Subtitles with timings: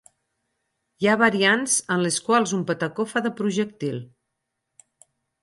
[1.03, 4.01] Hi ha variants en les quals un patacó fa de projectil.